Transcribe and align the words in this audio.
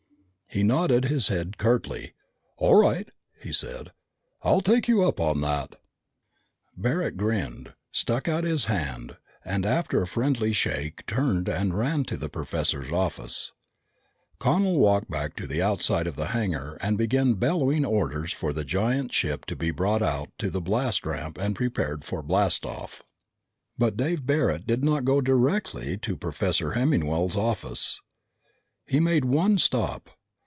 He 0.53 0.63
nodded 0.63 1.05
his 1.05 1.29
head 1.29 1.57
curtly. 1.57 2.11
"All 2.57 2.75
right," 2.75 3.07
he 3.41 3.53
said. 3.53 3.93
"I'll 4.43 4.59
take 4.59 4.89
you 4.89 5.01
up 5.01 5.17
on 5.17 5.39
that." 5.39 5.75
Barret 6.75 7.15
grinned, 7.15 7.73
stuck 7.93 8.27
out 8.27 8.43
his 8.43 8.65
hand, 8.65 9.15
and 9.45 9.65
after 9.65 10.01
a 10.01 10.05
friendly 10.07 10.51
shake 10.51 11.05
turned 11.05 11.47
and 11.47 11.73
ran 11.73 12.03
to 12.03 12.17
the 12.17 12.27
professor's 12.27 12.91
office. 12.91 13.53
Connel 14.39 14.77
walked 14.77 15.09
back 15.09 15.37
to 15.37 15.47
the 15.47 15.61
outside 15.61 16.05
of 16.05 16.17
the 16.17 16.27
hangar 16.35 16.77
and 16.81 16.97
began 16.97 17.35
bellowing 17.35 17.85
orders 17.85 18.33
for 18.33 18.51
the 18.51 18.65
giant 18.65 19.13
ship 19.13 19.45
to 19.45 19.55
be 19.55 19.71
brought 19.71 20.01
out 20.01 20.33
to 20.39 20.49
the 20.49 20.59
blast 20.59 21.05
ramp 21.05 21.37
and 21.37 21.55
prepared 21.55 22.03
for 22.03 22.19
the 22.19 22.27
blast 22.27 22.65
off. 22.65 23.03
But 23.77 23.95
Dave 23.95 24.25
Barret 24.25 24.67
did 24.67 24.83
not 24.83 25.05
go 25.05 25.21
directly 25.21 25.95
to 25.99 26.17
Professor 26.17 26.71
Hemmingwell's 26.73 27.37
office. 27.37 28.01
He 28.85 28.99
made 28.99 29.23
one 29.23 29.57
stop. 29.57 30.09